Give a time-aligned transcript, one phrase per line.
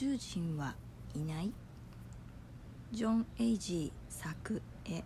[0.00, 0.76] 宙人は
[1.16, 1.52] いない？
[2.92, 5.02] ジョン・エイジー作絵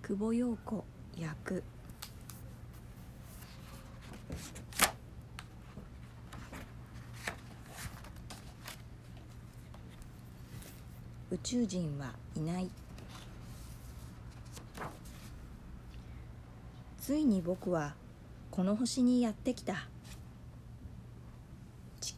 [0.00, 0.84] 久保陽子
[1.18, 1.64] 役。
[11.32, 12.70] 宇宙人はいない。
[17.00, 17.96] ついに僕は
[18.52, 19.88] この星にやってきた。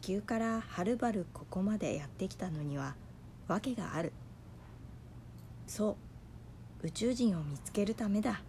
[0.09, 2.95] 球からはるばるここまでやってきたのには
[3.47, 4.11] 訳がある。
[5.67, 5.95] そ
[6.81, 8.41] う宇宙人を見つけるためだ。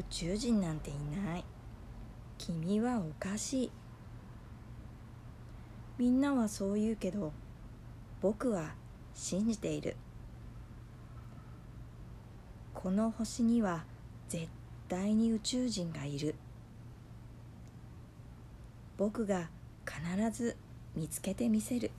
[0.00, 0.94] 宇宙人なんてい
[1.24, 1.44] ない。
[2.38, 3.70] 君はおかしい。
[5.98, 7.32] みんなはそう言うけど
[8.20, 8.74] 僕は
[9.14, 9.94] 信じている。
[12.74, 13.84] この星には
[14.28, 14.48] 絶
[14.88, 16.34] 対に宇宙人がいる。
[19.02, 19.48] 僕が
[19.84, 20.56] 必ず
[20.94, 21.90] 見つけてみせる。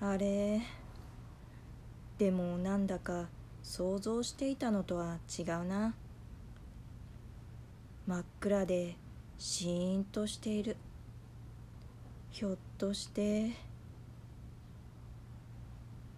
[0.00, 0.62] あれ？
[2.18, 3.28] でもなんだか
[3.62, 5.94] 想像していたのとは違うな。
[8.08, 8.96] 真っ暗で
[9.38, 10.76] シーンとしている。
[12.32, 13.52] ひょっとして。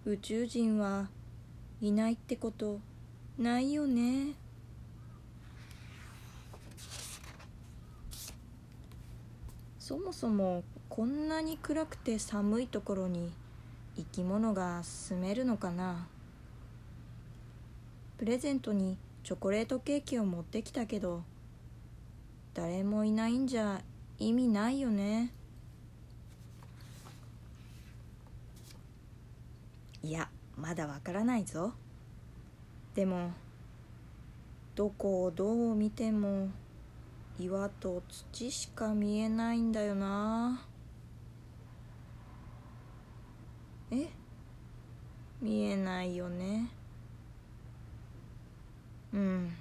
[0.06, 1.10] 宇宙人は
[1.80, 2.80] いないってこと
[3.38, 4.34] ないよね。
[9.78, 13.30] そもそもこんなに暗くて寒いところに
[13.97, 16.08] 生き物が住めるのかな。
[18.19, 21.22] プレゼントにチョコレートケーキを持ってきたけど
[22.54, 23.82] 誰もいないんじゃ
[24.19, 25.30] 意味ないよね。
[30.02, 31.72] いやまだわからないぞ。
[32.94, 33.32] でも
[34.74, 36.48] どこをどう見ても
[37.38, 40.66] 岩と土しか見えないんだよな。
[43.91, 44.08] え？
[45.41, 46.70] 見えないよね。
[49.12, 49.54] うん。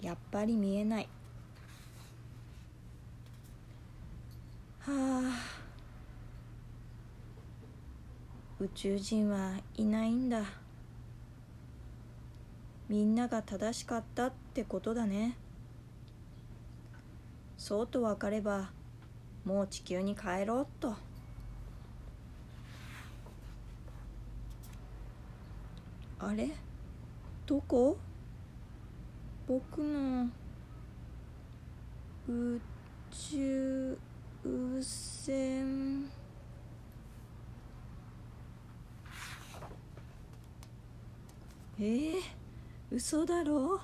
[0.00, 1.08] やっぱり見えない。
[4.80, 5.65] はあ。
[8.58, 10.42] 宇宙人はいないんだ。
[12.88, 15.36] みんなが正しかったってことだね。
[17.58, 18.70] そうと分かれば
[19.44, 20.94] もう地球に帰ろうっと。
[26.18, 26.48] あれ？
[27.44, 27.98] どこ？
[29.46, 30.28] 僕の
[32.28, 32.60] 宇
[33.10, 33.98] 宙
[34.80, 36.10] 船
[41.78, 42.20] えー、
[42.90, 43.80] 嘘だろ？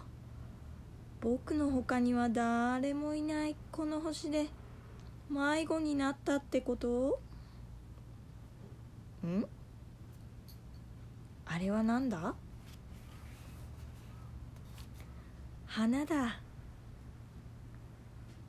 [1.21, 4.47] 僕の他には誰もいないこの星で
[5.29, 7.21] 迷子になったってこと？
[9.27, 9.45] ん？
[11.45, 12.35] あれはなんだ？
[15.67, 16.41] 花だ。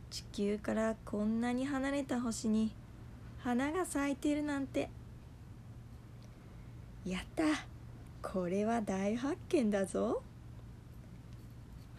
[0.10, 2.72] 地球からこんなに離れた星に
[3.40, 4.90] 花が咲いてるなんて。
[7.06, 7.44] やった。
[8.24, 10.24] これは大発見だぞ。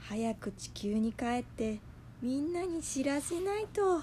[0.00, 1.78] 早く地球に帰って
[2.20, 4.00] みんなに知らせないと。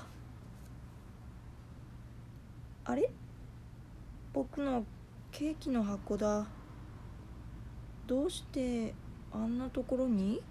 [2.85, 3.11] あれ？
[4.31, 4.85] 僕の
[5.31, 6.47] ケーキの箱だ。
[8.07, 8.93] どうして
[9.33, 10.41] あんなところに？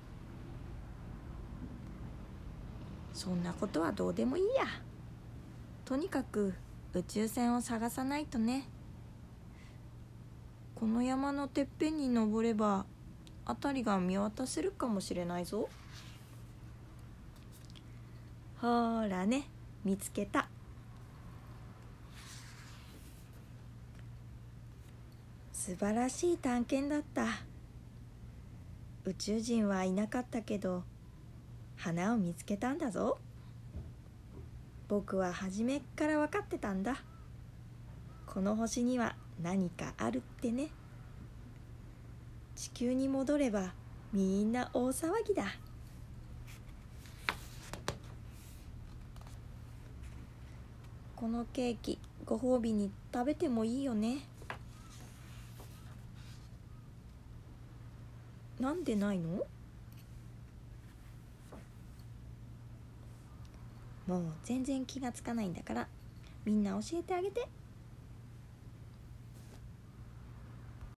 [3.14, 4.64] そんなことはどうでもいいや。
[5.84, 6.52] とにかく
[6.92, 8.68] 宇宙船を探さないとね。
[10.80, 12.86] この山のてっぺんに登れば
[13.44, 15.68] 辺りが見渡せるかもしれないぞ。
[18.62, 19.42] ほらね
[19.84, 20.48] 見つけた。
[25.52, 27.26] 素晴らしい探検だった。
[29.04, 30.84] 宇宙人はいなかったけど
[31.76, 33.18] 花を見つけたんだぞ。
[34.88, 37.02] 僕は初めっから分かってたんだ。
[38.24, 40.68] この星には何かあるってね。
[42.54, 43.72] 地球に戻れば
[44.12, 45.44] みんな大騒ぎだ。
[51.16, 54.18] このケーキご褒美に食べてもいいよね。
[58.58, 59.46] なんでないの？
[64.06, 65.88] もう全然気がつかないんだから
[66.44, 67.48] みんな教えてあげて。